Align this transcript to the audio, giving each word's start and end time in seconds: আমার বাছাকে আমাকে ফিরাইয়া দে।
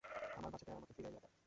আমার 0.37 0.51
বাছাকে 0.51 0.71
আমাকে 0.71 0.93
ফিরাইয়া 0.97 1.21
দে। 1.23 1.29